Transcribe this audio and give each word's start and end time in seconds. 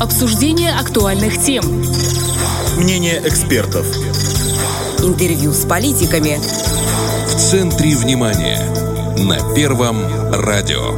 Обсуждение 0.00 0.72
актуальных 0.72 1.40
тем. 1.40 1.64
Мнение 2.76 3.18
экспертов. 3.24 3.86
Интервью 4.98 5.52
с 5.52 5.64
политиками. 5.64 6.36
В 6.36 7.34
центре 7.34 7.96
внимания. 7.96 8.60
На 9.16 9.54
Первом 9.54 9.96
радио. 10.32 10.94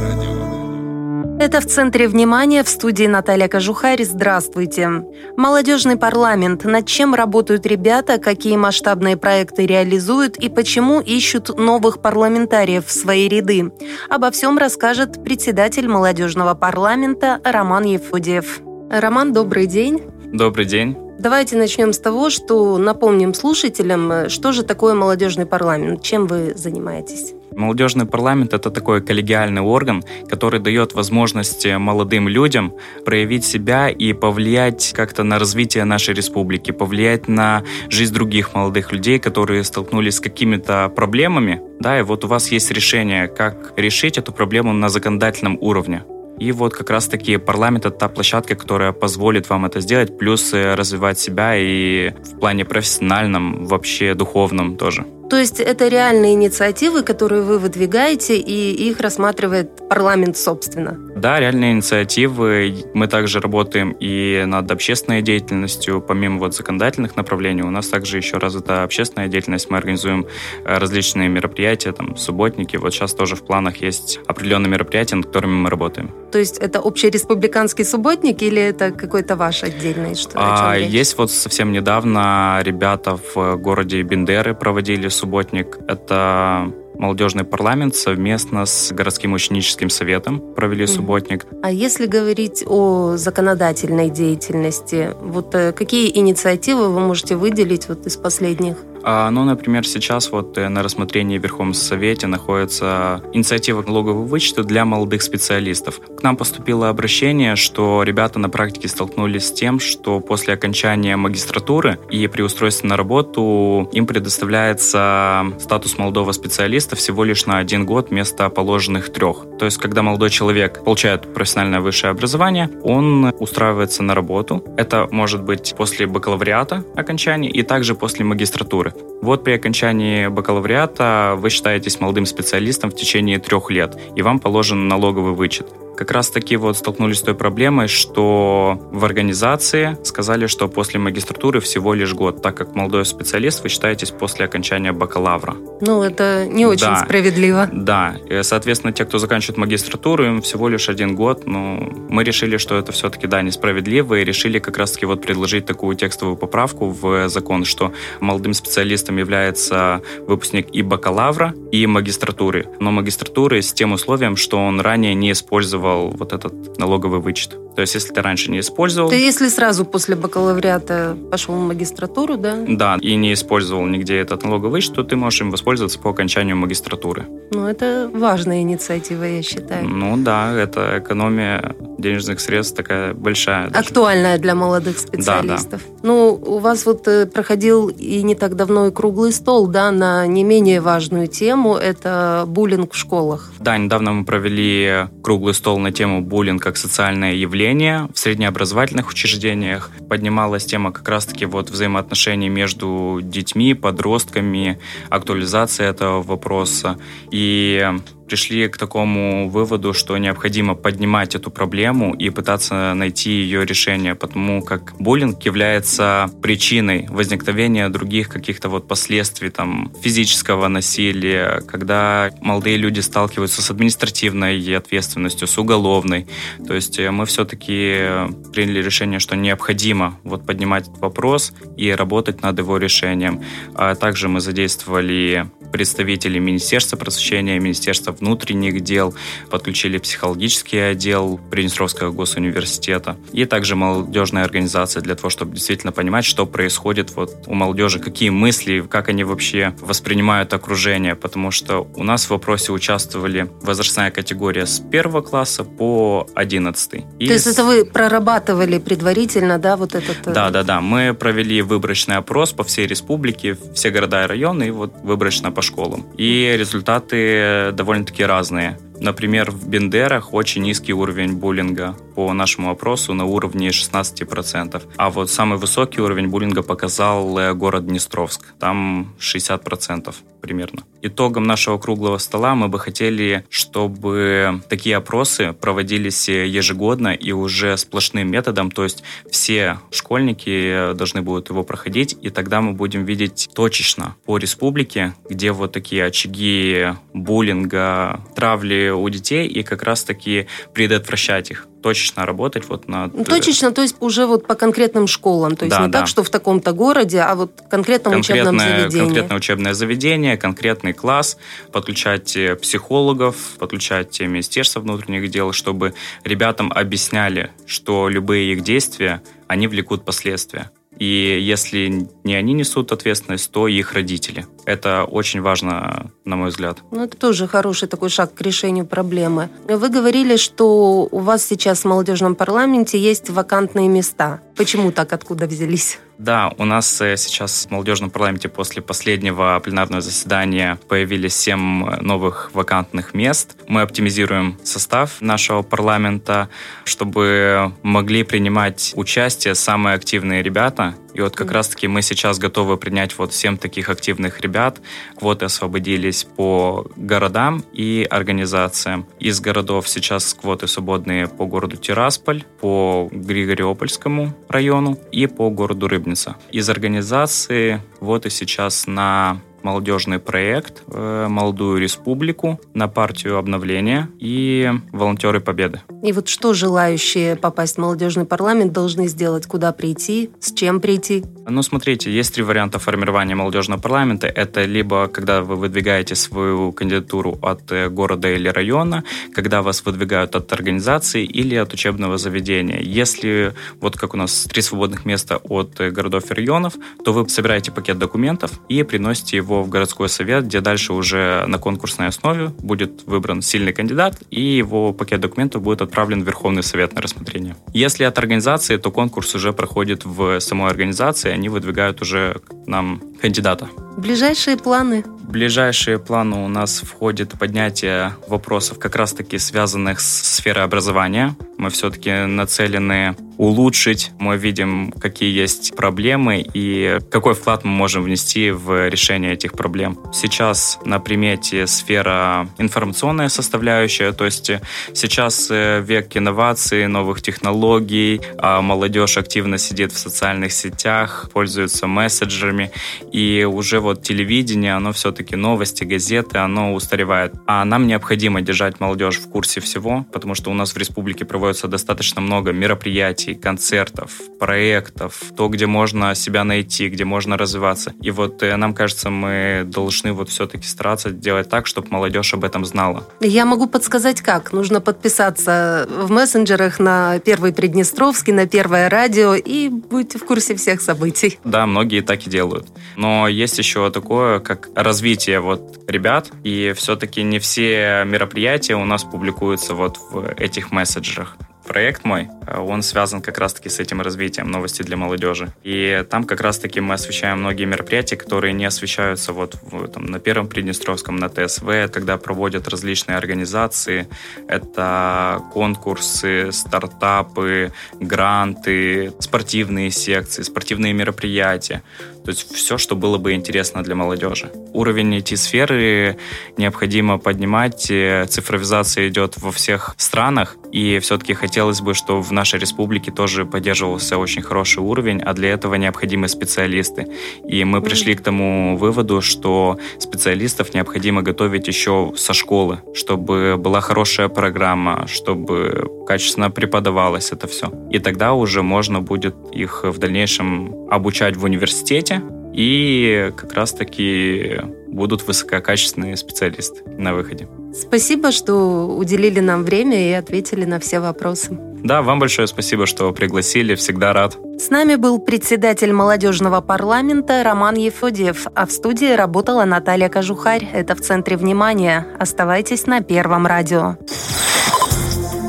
Это 1.39 1.61
в 1.61 1.65
центре 1.65 2.09
внимания 2.09 2.61
в 2.61 2.67
студии 2.67 3.05
Наталья 3.05 3.47
Кожухарь. 3.47 4.03
Здравствуйте. 4.03 4.89
Молодежный 5.37 5.95
парламент. 5.95 6.65
Над 6.65 6.85
чем 6.85 7.15
работают 7.15 7.65
ребята, 7.65 8.17
какие 8.17 8.57
масштабные 8.57 9.15
проекты 9.15 9.65
реализуют 9.65 10.35
и 10.35 10.49
почему 10.49 10.99
ищут 10.99 11.57
новых 11.57 12.01
парламентариев 12.01 12.85
в 12.85 12.91
свои 12.91 13.29
ряды. 13.29 13.71
Обо 14.09 14.29
всем 14.31 14.57
расскажет 14.57 15.23
председатель 15.23 15.87
молодежного 15.87 16.53
парламента 16.53 17.39
Роман 17.45 17.85
Ефудиев. 17.85 18.59
Роман, 18.89 19.33
добрый 19.33 19.67
день. 19.67 20.01
Добрый 20.33 20.65
день. 20.65 20.97
Давайте 21.19 21.55
начнем 21.57 21.93
с 21.93 21.99
того, 21.99 22.31
что 22.31 22.79
напомним 22.79 23.35
слушателям, 23.35 24.29
что 24.29 24.51
же 24.51 24.63
такое 24.63 24.95
молодежный 24.95 25.45
парламент, 25.45 26.01
чем 26.01 26.25
вы 26.25 26.53
занимаетесь. 26.55 27.33
Молодежный 27.51 28.07
парламент– 28.07 28.53
это 28.55 28.71
такой 28.71 29.01
коллегиальный 29.01 29.61
орган, 29.61 30.03
который 30.27 30.59
дает 30.59 30.93
возможность 30.93 31.67
молодым 31.67 32.27
людям 32.27 32.73
проявить 33.05 33.45
себя 33.45 33.89
и 33.89 34.13
повлиять 34.13 34.93
как-то 34.95 35.23
на 35.23 35.37
развитие 35.37 35.83
нашей 35.83 36.15
республики, 36.15 36.71
повлиять 36.71 37.27
на 37.27 37.63
жизнь 37.89 38.13
других 38.13 38.55
молодых 38.55 38.91
людей, 38.91 39.19
которые 39.19 39.63
столкнулись 39.63 40.15
с 40.15 40.19
какими-то 40.19 40.91
проблемами. 40.95 41.61
Да, 41.79 41.99
и 41.99 42.01
вот 42.01 42.25
у 42.25 42.27
вас 42.27 42.49
есть 42.51 42.71
решение, 42.71 43.27
как 43.27 43.73
решить 43.77 44.17
эту 44.17 44.31
проблему 44.31 44.73
на 44.73 44.89
законодательном 44.89 45.59
уровне. 45.61 46.03
И 46.39 46.51
вот 46.51 46.73
как 46.73 46.89
раз-таки 46.89 47.37
парламент— 47.37 47.85
это 47.85 47.97
та 47.97 48.07
площадка, 48.07 48.55
которая 48.55 48.93
позволит 48.93 49.49
вам 49.49 49.65
это 49.65 49.81
сделать, 49.81 50.17
плюс 50.17 50.53
развивать 50.53 51.19
себя 51.19 51.55
и 51.55 52.11
в 52.11 52.39
плане 52.39 52.65
профессиональном, 52.65 53.65
вообще 53.65 54.13
духовном 54.13 54.77
тоже. 54.77 55.05
То 55.29 55.37
есть 55.37 55.59
это 55.59 55.87
реальные 55.87 56.33
инициативы, 56.33 57.03
которые 57.03 57.43
вы 57.43 57.59
выдвигаете, 57.59 58.37
и 58.37 58.89
их 58.89 58.99
рассматривает 58.99 59.87
парламент 59.87 60.37
собственно? 60.37 60.97
Да, 61.15 61.39
реальные 61.39 61.73
инициативы. 61.73 62.85
Мы 62.93 63.07
также 63.07 63.39
работаем 63.39 63.91
и 63.99 64.43
над 64.47 64.71
общественной 64.71 65.21
деятельностью. 65.21 66.01
Помимо 66.01 66.39
вот 66.39 66.55
законодательных 66.55 67.15
направлений, 67.15 67.61
у 67.61 67.69
нас 67.69 67.87
также 67.89 68.17
еще 68.17 68.37
развита 68.37 68.83
общественная 68.83 69.27
деятельность. 69.27 69.69
Мы 69.69 69.77
организуем 69.77 70.25
э, 70.63 70.77
различные 70.77 71.29
мероприятия, 71.29 71.91
там, 71.91 72.15
субботники. 72.15 72.77
Вот 72.77 72.93
сейчас 72.93 73.13
тоже 73.13 73.35
в 73.35 73.43
планах 73.43 73.77
есть 73.77 74.19
определенные 74.27 74.69
мероприятия, 74.69 75.15
над 75.15 75.27
которыми 75.27 75.53
мы 75.53 75.69
работаем. 75.69 76.11
То 76.31 76.39
есть 76.39 76.57
это 76.57 76.79
общереспубликанский 76.79 77.85
субботник 77.85 78.41
или 78.41 78.61
это 78.61 78.91
какой-то 78.91 79.35
ваш 79.35 79.63
отдельный? 79.63 80.15
Что, 80.15 80.31
а, 80.35 80.75
есть 80.75 81.17
вот 81.17 81.31
совсем 81.31 81.71
недавно 81.71 82.61
ребята 82.63 83.19
в 83.35 83.57
городе 83.57 84.01
Бендеры 84.03 84.53
проводили 84.53 85.09
субботник. 85.19 85.79
Это 85.87 86.71
молодежный 86.99 87.43
парламент 87.43 87.95
совместно 87.95 88.65
с 88.65 88.91
городским 88.91 89.33
ученическим 89.33 89.89
советом 89.89 90.39
провели 90.55 90.83
mm 90.83 90.87
субботник. 90.87 91.45
А 91.63 91.71
если 91.71 92.05
говорить 92.05 92.63
о 92.67 93.15
законодательной 93.15 94.09
деятельности, 94.09 95.11
вот 95.21 95.55
э, 95.55 95.71
какие 95.71 96.15
инициативы 96.17 96.89
вы 96.89 96.99
можете 96.99 97.35
выделить 97.35 97.87
вот 97.87 98.05
из 98.05 98.17
последних? 98.17 98.77
А, 99.11 99.31
ну, 99.31 99.43
например, 99.43 99.87
сейчас 99.87 100.31
вот 100.31 100.55
э, 100.59 100.69
на 100.69 100.83
рассмотрении 100.83 101.39
в 101.39 101.41
Верховном 101.41 101.73
Совете 101.73 102.27
находится 102.27 103.23
инициатива 103.33 103.81
налогового 103.81 104.23
вычета 104.23 104.63
для 104.63 104.85
молодых 104.85 105.23
специалистов. 105.23 105.99
К 105.99 106.21
нам 106.21 106.37
поступило 106.37 106.89
обращение, 106.89 107.55
что 107.55 108.03
ребята 108.03 108.37
на 108.37 108.49
практике 108.49 108.87
столкнулись 108.87 109.47
с 109.47 109.51
тем, 109.51 109.79
что 109.79 110.19
после 110.19 110.53
окончания 110.53 111.15
магистратуры 111.15 111.97
и 112.11 112.27
при 112.27 112.43
устройстве 112.43 112.87
на 112.87 112.97
работу 112.97 113.89
им 113.93 114.05
предоставляется 114.05 115.53
статус 115.57 115.97
молодого 115.97 116.31
специалиста 116.31 116.95
всего 116.95 117.23
лишь 117.23 117.47
на 117.47 117.57
один 117.57 117.87
год 117.87 118.11
вместо 118.11 118.47
положенных 118.51 119.11
трех. 119.11 119.43
То 119.57 119.65
есть, 119.65 119.79
когда 119.79 120.03
молодой 120.03 120.29
человек 120.29 120.83
получает 120.83 121.33
профессиональное 121.33 121.79
высшее 121.79 122.11
образование, 122.11 122.69
он 122.83 123.33
устраивается 123.39 124.03
на 124.03 124.13
работу. 124.13 124.63
Это 124.77 125.07
может 125.09 125.41
быть 125.41 125.73
после 125.75 126.05
бакалавриата 126.05 126.83
окончания 126.95 127.49
и 127.49 127.63
также 127.63 127.95
после 127.95 128.23
магистратуры. 128.23 128.93
Вот 129.21 129.43
при 129.43 129.53
окончании 129.53 130.27
бакалавриата 130.27 131.35
вы 131.37 131.49
считаетесь 131.49 131.99
молодым 131.99 132.25
специалистом 132.25 132.89
в 132.89 132.95
течение 132.95 133.39
трех 133.39 133.69
лет, 133.69 133.99
и 134.15 134.21
вам 134.21 134.39
положен 134.39 134.87
налоговый 134.87 135.33
вычет 135.33 135.67
как 135.99 136.11
раз 136.11 136.29
таки 136.29 136.55
вот 136.55 136.77
столкнулись 136.77 137.17
с 137.17 137.21
той 137.23 137.35
проблемой, 137.35 137.89
что 137.89 138.79
в 138.89 139.03
организации 139.03 139.97
сказали, 140.05 140.47
что 140.47 140.69
после 140.69 140.97
магистратуры 140.97 141.59
всего 141.59 141.93
лишь 141.93 142.13
год, 142.13 142.41
так 142.41 142.55
как 142.55 142.73
молодой 142.73 143.05
специалист 143.05 143.61
вы 143.63 143.67
считаетесь 143.67 144.11
после 144.11 144.45
окончания 144.45 144.93
бакалавра. 144.93 145.57
Ну, 145.81 146.01
это 146.01 146.45
не 146.47 146.65
очень 146.65 146.87
да, 146.87 147.03
справедливо. 147.03 147.67
Да, 147.73 148.15
и, 148.29 148.43
соответственно, 148.43 148.93
те, 148.93 149.03
кто 149.03 149.17
заканчивает 149.17 149.57
магистратуру, 149.57 150.25
им 150.25 150.41
всего 150.41 150.69
лишь 150.69 150.87
один 150.87 151.15
год, 151.15 151.45
но 151.45 151.75
мы 152.07 152.23
решили, 152.23 152.55
что 152.55 152.77
это 152.77 152.93
все-таки, 152.93 153.27
да, 153.27 153.41
несправедливо, 153.41 154.21
и 154.21 154.23
решили 154.23 154.59
как 154.59 154.77
раз-таки 154.77 155.05
вот 155.05 155.21
предложить 155.21 155.65
такую 155.65 155.97
текстовую 155.97 156.37
поправку 156.37 156.91
в 156.91 157.27
закон, 157.27 157.65
что 157.65 157.91
молодым 158.21 158.53
специалистом 158.53 159.17
является 159.17 160.01
выпускник 160.25 160.69
и 160.71 160.81
бакалавра, 160.81 161.53
и 161.73 161.85
магистратуры, 161.85 162.67
но 162.79 162.91
магистратуры 162.91 163.61
с 163.61 163.73
тем 163.73 163.91
условием, 163.91 164.37
что 164.37 164.59
он 164.59 164.79
ранее 164.79 165.13
не 165.13 165.33
использовал 165.33 165.88
использовал 165.89 166.13
вот 166.17 166.33
этот 166.33 166.77
налоговый 166.77 167.19
вычет. 167.19 167.57
То 167.75 167.81
есть, 167.81 167.95
если 167.95 168.13
ты 168.13 168.21
раньше 168.21 168.51
не 168.51 168.59
использовал... 168.59 169.09
Ты 169.09 169.15
если 169.15 169.47
сразу 169.47 169.85
после 169.85 170.15
бакалавриата 170.15 171.17
пошел 171.31 171.55
в 171.55 171.59
магистратуру, 171.59 172.35
да? 172.35 172.57
Да, 172.67 172.97
и 172.99 173.15
не 173.15 173.33
использовал 173.33 173.85
нигде 173.85 174.17
этот 174.17 174.43
налоговый 174.43 174.71
вычет, 174.71 174.95
то 174.95 175.03
ты 175.03 175.15
можешь 175.15 175.41
им 175.41 175.51
воспользоваться 175.51 175.99
по 175.99 176.09
окончанию 176.09 176.57
магистратуры. 176.57 177.27
Ну, 177.51 177.67
это 177.67 178.09
важная 178.13 178.61
инициатива, 178.61 179.23
я 179.23 179.41
считаю. 179.41 179.87
Ну 179.87 180.17
да, 180.17 180.51
это 180.53 180.99
экономия 180.99 181.75
денежных 181.97 182.39
средств 182.39 182.75
такая 182.75 183.13
большая. 183.13 183.69
Даже. 183.69 183.85
Актуальная 183.85 184.37
для 184.37 184.55
молодых 184.55 184.97
специалистов. 184.99 185.81
Да, 185.81 185.87
да. 185.87 185.99
Ну, 186.03 186.39
у 186.45 186.59
вас 186.59 186.85
вот 186.85 187.07
э, 187.07 187.25
проходил 187.25 187.87
и 187.87 188.23
не 188.23 188.35
так 188.35 188.55
давно 188.55 188.87
и 188.87 188.91
круглый 188.91 189.31
стол, 189.31 189.67
да, 189.67 189.91
на 189.91 190.27
не 190.27 190.43
менее 190.43 190.81
важную 190.81 191.27
тему, 191.27 191.75
это 191.75 192.43
буллинг 192.47 192.93
в 192.93 192.97
школах. 192.97 193.51
Да, 193.59 193.77
недавно 193.77 194.11
мы 194.13 194.25
провели 194.25 195.07
круглый 195.23 195.53
стол 195.53 195.78
на 195.79 195.91
тему 195.91 196.21
буллинг 196.21 196.61
как 196.61 196.77
социальное 196.77 197.33
явление 197.33 198.07
в 198.13 198.19
среднеобразовательных 198.19 199.09
учреждениях. 199.09 199.91
Поднималась 200.09 200.65
тема 200.65 200.91
как 200.91 201.07
раз-таки 201.09 201.45
вот 201.45 201.69
взаимоотношений 201.69 202.49
между 202.49 203.19
детьми, 203.21 203.73
подростками, 203.73 204.79
актуализация 205.09 205.89
этого 205.89 206.21
вопроса. 206.21 206.97
И 207.31 207.85
пришли 208.29 208.67
к 208.67 208.77
такому 208.77 209.49
выводу, 209.49 209.93
что 209.93 210.15
необходимо 210.17 210.75
поднимать 210.75 211.33
эту 211.33 211.49
проблему 211.49 212.13
и 212.13 212.29
пытаться 212.29 212.93
найти 212.93 213.31
ее 213.31 213.65
решение, 213.65 214.13
потому 214.13 214.61
как 214.61 214.93
буллинг 214.99 215.43
является 215.45 216.29
причиной 216.43 217.07
возникновения 217.09 217.89
других 217.89 218.29
каких-то 218.29 218.69
вот 218.69 218.87
последствий 218.87 219.49
там 219.49 219.91
физического 220.03 220.67
насилия, 220.67 221.61
когда 221.67 222.29
молодые 222.39 222.77
люди 222.77 222.99
сталкиваются 222.99 223.63
с 223.63 223.71
административной 223.71 224.77
ответственностью, 224.77 225.47
с 225.47 225.57
уголовной. 225.57 226.27
То 226.67 226.75
есть 226.75 226.99
э, 226.99 227.09
мы 227.09 227.25
все-таки 227.25 228.27
приняли 228.53 228.83
решение, 228.83 229.19
что 229.19 229.35
необходимо 229.35 230.19
вот 230.23 230.45
поднимать 230.45 230.87
этот 230.87 231.01
вопрос 231.01 231.51
и 231.77 231.91
работать 231.91 232.43
над 232.43 232.59
его 232.59 232.77
решением. 232.77 233.41
А 233.73 233.95
также 233.95 234.27
мы 234.29 234.39
задействовали 234.39 235.49
представителей 235.71 236.39
Министерства 236.39 236.97
просвещения, 236.97 237.59
Министерства 237.59 238.11
внутренних 238.19 238.81
дел, 238.81 239.13
подключили 239.49 239.97
психологический 239.97 240.79
отдел 240.79 241.39
Приднестровского 241.49 242.11
госуниверситета 242.11 243.17
и 243.33 243.45
также 243.45 243.75
молодежные 243.75 244.43
организации 244.43 244.99
для 244.99 245.15
того, 245.15 245.29
чтобы 245.29 245.55
действительно 245.55 245.91
понимать, 245.91 246.25
что 246.25 246.45
происходит 246.45 247.15
вот 247.15 247.43
у 247.47 247.53
молодежи, 247.53 247.99
какие 247.99 248.29
мысли, 248.29 248.81
как 248.81 249.09
они 249.09 249.23
вообще 249.23 249.73
воспринимают 249.81 250.53
окружение, 250.53 251.15
потому 251.15 251.51
что 251.51 251.87
у 251.95 252.03
нас 252.03 252.25
в 252.25 252.29
вопросе 252.29 252.71
участвовали 252.71 253.49
возрастная 253.61 254.11
категория 254.11 254.65
с 254.65 254.79
первого 254.79 255.21
класса 255.21 255.63
по 255.63 256.27
одиннадцатый. 256.35 257.05
То 257.19 257.33
есть 257.33 257.47
это 257.47 257.63
вы 257.63 257.85
прорабатывали 257.85 258.79
предварительно, 258.79 259.57
да, 259.59 259.77
вот 259.77 259.95
этот... 259.95 260.27
Э, 260.27 260.33
да, 260.33 260.49
да, 260.49 260.63
да. 260.63 260.81
Мы 260.81 261.13
провели 261.13 261.61
выборочный 261.61 262.17
опрос 262.17 262.53
по 262.53 262.63
всей 262.63 262.87
республике, 262.87 263.57
все 263.73 263.89
города 263.89 264.23
и 264.23 264.27
районы, 264.27 264.67
и 264.67 264.71
вот 264.71 264.93
выборочно 265.03 265.51
по 265.51 265.61
школам. 265.61 266.05
И 266.17 266.55
результаты 266.57 267.71
довольно-таки 268.09 268.23
разные. 268.25 268.77
Например, 268.99 269.51
в 269.51 269.67
Бендерах 269.67 270.33
очень 270.33 270.63
низкий 270.63 270.93
уровень 270.93 271.35
буллинга 271.37 271.95
по 272.19 272.33
нашему 272.33 272.69
опросу 272.69 273.13
на 273.13 273.23
уровне 273.23 273.69
16%. 273.69 274.83
А 274.97 275.09
вот 275.09 275.29
самый 275.29 275.57
высокий 275.57 276.01
уровень 276.01 276.27
буллинга 276.27 276.63
показал 276.63 277.39
э, 277.39 277.53
город 277.53 277.87
Днестровск. 277.87 278.53
Там 278.59 279.15
60% 279.19 280.13
примерно. 280.41 280.83
Итогом 281.01 281.43
нашего 281.43 281.77
круглого 281.77 282.17
стола 282.17 282.55
мы 282.55 282.67
бы 282.67 282.77
хотели, 282.79 283.45
чтобы 283.49 284.61
такие 284.69 284.97
опросы 284.97 285.53
проводились 285.53 286.27
ежегодно 286.27 287.13
и 287.13 287.31
уже 287.31 287.77
сплошным 287.77 288.29
методом, 288.29 288.71
то 288.71 288.83
есть 288.83 289.03
все 289.29 289.79
школьники 289.91 290.93
должны 290.93 291.21
будут 291.21 291.49
его 291.49 291.63
проходить, 291.63 292.17
и 292.21 292.29
тогда 292.29 292.61
мы 292.61 292.73
будем 292.73 293.05
видеть 293.05 293.49
точечно 293.53 294.15
по 294.25 294.37
республике, 294.37 295.13
где 295.29 295.51
вот 295.51 295.71
такие 295.71 296.05
очаги 296.05 296.87
буллинга, 297.13 298.21
травли 298.35 298.89
у 298.89 299.07
детей, 299.09 299.47
и 299.47 299.63
как 299.63 299.83
раз-таки 299.83 300.47
предотвращать 300.73 301.51
их 301.51 301.68
точечно 301.81 302.25
работать 302.25 302.67
вот 302.67 302.87
над... 302.87 303.13
Ну, 303.13 303.23
точечно, 303.23 303.71
то 303.71 303.81
есть 303.81 303.95
уже 303.99 304.25
вот 304.25 304.45
по 304.47 304.55
конкретным 304.55 305.07
школам, 305.07 305.55
то 305.55 305.65
есть 305.65 305.75
да, 305.75 305.85
не 305.85 305.91
да. 305.91 305.99
так, 305.99 306.07
что 306.07 306.23
в 306.23 306.29
таком-то 306.29 306.71
городе, 306.73 307.19
а 307.19 307.35
вот 307.35 307.51
конкретном 307.69 308.13
конкретное, 308.13 308.43
учебном 308.43 308.59
заведении. 308.59 309.05
Конкретное 309.05 309.37
учебное 309.37 309.73
заведение, 309.73 310.37
конкретный 310.37 310.93
класс, 310.93 311.37
подключать 311.71 312.35
э, 312.35 312.55
психологов, 312.55 313.35
подключать 313.57 314.19
Министерство 314.19 314.79
внутренних 314.79 315.29
дел, 315.29 315.51
чтобы 315.53 315.93
ребятам 316.23 316.71
объясняли, 316.71 317.51
что 317.65 318.09
любые 318.09 318.53
их 318.53 318.63
действия, 318.63 319.21
они 319.47 319.67
влекут 319.67 320.05
последствия. 320.05 320.71
И 320.97 321.39
если 321.41 322.07
не 322.25 322.35
они 322.35 322.53
несут 322.53 322.91
ответственность, 322.91 323.51
то 323.51 323.67
их 323.67 323.93
родители. 323.93 324.45
Это 324.65 325.03
очень 325.03 325.41
важно, 325.41 326.11
на 326.25 326.35
мой 326.35 326.49
взгляд. 326.49 326.79
Ну, 326.91 327.03
это 327.03 327.17
тоже 327.17 327.47
хороший 327.47 327.87
такой 327.87 328.09
шаг 328.09 328.33
к 328.33 328.41
решению 328.41 328.85
проблемы. 328.85 329.49
Вы 329.67 329.89
говорили, 329.89 330.37
что 330.37 331.07
у 331.11 331.19
вас 331.19 331.45
сейчас 331.45 331.81
в 331.81 331.85
молодежном 331.85 332.35
парламенте 332.35 332.99
есть 332.99 333.29
вакантные 333.29 333.87
места. 333.87 334.41
Почему 334.55 334.91
так? 334.91 335.13
Откуда 335.13 335.47
взялись? 335.47 335.99
Да, 336.19 336.53
у 336.57 336.65
нас 336.65 336.99
э, 336.99 337.15
сейчас 337.15 337.65
в 337.65 337.71
молодежном 337.71 338.09
парламенте 338.09 338.49
после 338.49 338.81
последнего 338.81 339.57
пленарного 339.63 340.01
заседания 340.01 340.77
появились 340.89 341.33
7 341.33 342.01
новых 342.01 342.51
вакантных 342.53 343.13
мест. 343.13 343.55
Мы 343.67 343.81
оптимизируем 343.81 344.57
состав 344.61 345.21
нашего 345.21 345.61
парламента, 345.61 346.49
чтобы 346.83 347.71
могли 347.83 348.23
принимать 348.23 348.91
участие 348.97 349.55
самые 349.55 349.95
активные 349.95 350.43
ребята, 350.43 350.95
и 351.13 351.21
вот 351.21 351.35
как 351.35 351.51
раз-таки 351.51 351.87
мы 351.87 352.01
сейчас 352.01 352.39
готовы 352.39 352.77
принять 352.77 353.17
вот 353.17 353.33
7 353.33 353.57
таких 353.57 353.89
активных 353.89 354.41
ребят. 354.41 354.81
Квоты 355.17 355.45
освободились 355.45 356.23
по 356.23 356.87
городам 356.95 357.63
и 357.73 358.07
организациям. 358.09 359.07
Из 359.19 359.39
городов 359.41 359.87
сейчас 359.87 360.33
квоты 360.33 360.67
свободные 360.67 361.27
по 361.27 361.45
городу 361.45 361.77
Тирасполь, 361.77 362.43
по 362.61 363.09
Григориопольскому 363.11 364.33
району 364.47 364.97
и 365.11 365.27
по 365.27 365.49
городу 365.49 365.87
Рыбница. 365.87 366.35
Из 366.51 366.69
организации 366.69 367.81
вот 367.99 368.25
и 368.25 368.29
сейчас 368.29 368.87
на 368.87 369.41
молодежный 369.63 370.19
проект 370.19 370.83
э, 370.87 371.27
«Молодую 371.29 371.79
республику», 371.79 372.59
на 372.73 372.87
партию 372.87 373.37
обновления 373.37 374.09
и 374.19 374.71
волонтеры 374.91 375.39
Победы. 375.39 375.81
И 376.03 376.11
вот 376.13 376.27
что 376.29 376.53
желающие 376.53 377.35
попасть 377.35 377.75
в 377.75 377.79
молодежный 377.79 378.25
парламент 378.25 378.71
должны 378.71 379.07
сделать? 379.07 379.47
Куда 379.47 379.71
прийти? 379.71 380.29
С 380.39 380.53
чем 380.53 380.79
прийти? 380.79 381.23
Ну, 381.47 381.61
смотрите, 381.63 382.11
есть 382.11 382.35
три 382.35 382.43
варианта 382.43 382.79
формирования 382.79 383.35
молодежного 383.35 383.81
парламента. 383.81 384.27
Это 384.27 384.65
либо 384.65 385.07
когда 385.07 385.41
вы 385.41 385.55
выдвигаете 385.55 386.15
свою 386.15 386.71
кандидатуру 386.71 387.37
от 387.41 387.71
э, 387.71 387.89
города 387.89 388.29
или 388.29 388.47
района, 388.47 389.03
когда 389.33 389.61
вас 389.61 389.83
выдвигают 389.85 390.35
от 390.35 390.53
организации 390.53 391.25
или 391.25 391.55
от 391.55 391.73
учебного 391.73 392.17
заведения. 392.17 392.79
Если, 392.79 393.53
вот 393.81 393.97
как 393.97 394.13
у 394.13 394.17
нас 394.17 394.43
три 394.43 394.61
свободных 394.61 395.05
места 395.05 395.37
от 395.37 395.79
э, 395.79 395.89
городов 395.89 396.31
и 396.31 396.33
районов, 396.33 396.75
то 397.03 397.13
вы 397.13 397.27
собираете 397.27 397.71
пакет 397.71 397.97
документов 397.97 398.51
и 398.69 398.83
приносите 398.83 399.37
его 399.37 399.48
его 399.49 399.63
в 399.63 399.69
городской 399.69 400.09
совет, 400.09 400.45
где 400.45 400.61
дальше 400.61 400.93
уже 400.93 401.45
на 401.47 401.57
конкурсной 401.57 402.07
основе 402.07 402.49
будет 402.59 403.03
выбран 403.05 403.41
сильный 403.41 403.73
кандидат, 403.73 404.17
и 404.29 404.41
его 404.41 404.93
пакет 404.93 405.19
документов 405.21 405.61
будет 405.61 405.81
отправлен 405.81 406.23
в 406.23 406.25
Верховный 406.25 406.63
совет 406.63 406.93
на 406.93 407.01
рассмотрение. 407.01 407.55
Если 407.73 408.03
от 408.03 408.17
организации, 408.17 408.77
то 408.77 408.91
конкурс 408.91 409.35
уже 409.35 409.53
проходит 409.53 410.05
в 410.05 410.39
самой 410.39 410.69
организации, 410.69 411.31
они 411.31 411.49
выдвигают 411.49 412.01
уже 412.01 412.41
нам 412.67 413.01
кандидата. 413.21 413.69
Ближайшие 413.97 414.57
планы? 414.57 415.03
ближайшие 415.29 415.99
планы 415.99 416.37
у 416.37 416.47
нас 416.47 416.81
входит 416.81 417.37
поднятие 417.37 418.15
вопросов, 418.27 418.79
как 418.79 418.95
раз-таки 418.95 419.37
связанных 419.37 419.99
с 419.99 420.35
сферой 420.37 420.63
образования. 420.63 421.35
Мы 421.57 421.69
все-таки 421.69 422.25
нацелены 422.25 423.15
улучшить. 423.39 424.11
Мы 424.19 424.37
видим, 424.37 424.91
какие 424.91 425.31
есть 425.33 425.73
проблемы 425.73 426.45
и 426.53 426.99
какой 427.09 427.33
вклад 427.33 427.63
мы 427.63 427.71
можем 427.71 428.03
внести 428.03 428.51
в 428.51 428.89
решение 428.89 429.31
этих 429.31 429.53
проблем. 429.53 429.97
Сейчас 430.13 430.77
на 430.83 430.99
примете 430.99 431.65
сфера 431.65 432.49
информационная 432.57 433.29
составляющая, 433.29 434.11
то 434.11 434.25
есть 434.25 434.51
сейчас 434.93 435.47
э, 435.49 435.81
век 435.81 436.17
инноваций, 436.17 436.85
новых 436.87 437.21
технологий, 437.21 438.19
а 438.37 438.61
молодежь 438.61 439.17
активно 439.17 439.57
сидит 439.57 439.93
в 439.93 439.97
социальных 439.97 440.51
сетях, 440.51 441.29
пользуется 441.33 441.87
мессенджерами, 441.87 442.71
и 443.13 443.47
уже 443.49 443.79
вот 443.79 444.03
телевидение, 444.03 444.73
оно 444.75 444.91
все-таки 444.91 445.37
новости, 445.37 445.85
газеты, 445.85 446.39
оно 446.39 446.73
устаревает. 446.73 447.35
А 447.47 447.63
нам 447.63 447.87
необходимо 447.87 448.41
держать 448.41 448.81
молодежь 448.81 449.17
в 449.17 449.29
курсе 449.29 449.61
всего, 449.61 450.05
потому 450.11 450.35
что 450.35 450.51
у 450.51 450.53
нас 450.53 450.73
в 450.73 450.77
республике 450.77 451.23
проводится 451.23 451.69
достаточно 451.69 452.19
много 452.19 452.51
мероприятий, 452.51 453.28
мероприятий, 453.29 453.33
концертов, 453.35 454.11
проектов, 454.39 455.23
то, 455.35 455.47
где 455.49 455.65
можно 455.65 456.15
себя 456.15 456.43
найти, 456.43 456.89
где 456.89 457.05
можно 457.05 457.37
развиваться. 457.37 457.93
И 458.01 458.11
вот 458.11 458.43
э, 458.43 458.55
нам 458.55 458.73
кажется, 458.73 459.09
мы 459.09 459.63
должны 459.65 460.13
вот 460.13 460.29
все-таки 460.29 460.65
стараться 460.65 461.11
делать 461.11 461.49
так, 461.49 461.67
чтобы 461.67 461.87
молодежь 461.89 462.33
об 462.33 462.43
этом 462.43 462.65
знала. 462.65 463.03
Я 463.21 463.45
могу 463.45 463.67
подсказать, 463.67 464.21
как. 464.21 464.53
Нужно 464.53 464.81
подписаться 464.81 465.87
в 465.89 466.11
мессенджерах 466.11 466.79
на 466.79 467.19
Первый 467.19 467.51
Приднестровский, 467.51 468.33
на 468.33 468.47
Первое 468.47 468.89
радио 468.89 469.35
и 469.35 469.69
быть 469.69 470.15
в 470.15 470.25
курсе 470.25 470.55
всех 470.55 470.81
событий. 470.81 471.39
Да, 471.43 471.65
многие 471.65 472.01
так 472.01 472.27
и 472.27 472.29
делают. 472.29 472.67
Но 472.95 473.27
есть 473.27 473.57
еще 473.57 473.89
такое, 473.91 474.39
как 474.39 474.69
развитие 474.75 475.39
вот 475.39 475.83
ребят, 475.87 476.31
и 476.43 476.73
все-таки 476.75 477.23
не 477.23 477.39
все 477.39 478.03
мероприятия 478.05 478.75
у 478.75 478.85
нас 478.85 479.03
публикуются 479.03 479.73
вот 479.73 479.97
в 480.11 480.33
этих 480.37 480.71
мессенджерах 480.71 481.35
проект 481.69 482.03
мой, 482.03 482.27
э, 482.47 482.59
он 482.59 482.81
связан 482.81 483.21
как 483.21 483.37
раз-таки 483.37 483.69
с 483.69 483.79
этим 483.79 484.01
развитием 484.01 484.49
новости 484.51 484.81
для 484.81 484.97
молодежи. 484.97 485.49
И 485.63 486.03
там 486.09 486.23
как 486.23 486.41
раз-таки 486.41 486.81
мы 486.81 486.95
освещаем 486.95 487.39
многие 487.39 487.65
мероприятия, 487.65 488.17
которые 488.17 488.53
не 488.53 488.65
освещаются 488.65 489.33
вот 489.33 489.55
в, 489.61 489.87
там, 489.87 490.05
на 490.05 490.19
Первом 490.19 490.47
Приднестровском, 490.47 491.15
на 491.15 491.29
ТСВ, 491.29 491.91
когда 491.93 492.17
проводят 492.17 492.67
различные 492.67 493.17
организации. 493.17 494.07
Это 494.47 495.41
конкурсы, 495.53 496.51
стартапы, 496.51 497.71
гранты, 497.99 499.13
спортивные 499.19 499.91
секции, 499.91 500.41
спортивные 500.41 500.93
мероприятия. 500.93 501.83
То 502.29 502.31
есть 502.33 502.53
все, 502.53 502.77
что 502.77 502.95
было 502.95 503.17
бы 503.17 503.33
интересно 503.33 503.81
для 503.81 503.95
молодежи. 503.95 504.51
Уровень 504.71 505.17
IT-сферы 505.17 506.17
необходимо 506.57 507.17
поднимать. 507.17 507.89
Э, 507.89 508.27
цифровизация 508.29 509.07
идет 509.07 509.37
во 509.37 509.51
всех 509.51 509.95
странах. 509.97 510.55
И 510.71 510.99
все-таки 510.99 511.33
хотелось 511.33 511.81
бы, 511.81 511.95
чтобы 511.95 512.21
в 512.21 512.31
нашей 512.31 512.59
республике 512.59 513.11
тоже 513.11 513.45
поддерживался 513.45 514.19
очень 514.19 514.43
хороший 514.43 514.83
уровень, 514.83 515.23
а 515.23 515.33
для 515.33 515.49
этого 515.49 515.73
необходимы 515.73 516.27
специалисты. 516.27 517.07
И 517.47 517.63
мы 517.63 517.81
пришли 517.81 518.13
к 518.13 518.21
тому 518.21 518.77
выводу, 518.77 519.21
что 519.21 519.79
специалистов 519.97 520.75
необходимо 520.75 521.23
готовить 521.23 521.67
еще 521.67 522.13
со 522.15 522.33
школы, 522.33 522.83
чтобы 522.93 523.55
была 523.57 523.81
хорошая 523.81 524.29
программа, 524.29 525.07
чтобы 525.07 525.89
качественно 526.05 526.51
преподавалось 526.51 527.31
это 527.31 527.47
все. 527.47 527.71
И 527.89 527.97
тогда 527.97 528.33
уже 528.33 528.61
можно 528.61 529.01
будет 529.01 529.35
их 529.51 529.83
в 529.83 529.97
дальнейшем 529.97 530.87
обучать 530.89 531.35
в 531.35 531.43
университете, 531.43 532.18
и 532.53 533.31
как 533.35 533.53
раз-таки 533.53 534.61
будут 534.87 535.25
высококачественные 535.27 536.17
специалисты 536.17 536.81
на 536.97 537.13
выходе. 537.13 537.47
Спасибо, 537.73 538.31
что 538.31 538.87
уделили 538.87 539.39
нам 539.39 539.63
время 539.63 540.09
и 540.09 540.13
ответили 540.13 540.65
на 540.65 540.79
все 540.79 540.99
вопросы. 540.99 541.57
Да, 541.83 542.01
вам 542.01 542.19
большое 542.19 542.47
спасибо, 542.47 542.85
что 542.85 543.13
пригласили, 543.13 543.75
всегда 543.75 544.11
рад. 544.11 544.37
С 544.57 544.69
нами 544.69 544.95
был 544.95 545.19
председатель 545.19 545.93
молодежного 545.93 546.59
парламента 546.59 547.41
Роман 547.43 547.75
Ефодьев, 547.75 548.47
а 548.53 548.65
в 548.65 548.71
студии 548.71 549.13
работала 549.13 549.63
Наталья 549.63 550.09
Кожухарь. 550.09 550.67
Это 550.73 550.95
в 550.95 551.01
центре 551.01 551.37
внимания. 551.37 552.05
Оставайтесь 552.19 552.85
на 552.85 553.01
Первом 553.01 553.47
радио. 553.47 553.95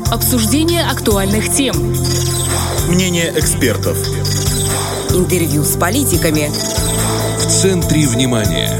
Обсуждение 0.09 0.83
актуальных 0.83 1.49
тем. 1.49 1.75
Мнение 2.89 3.31
экспертов 3.35 3.97
интервью 5.13 5.63
с 5.63 5.75
политиками. 5.75 6.49
В 7.51 7.53
центре 7.53 8.07
внимания 8.07 8.71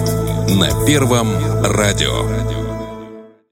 на 0.47 0.85
Первом 0.85 1.27
радио. 1.61 2.50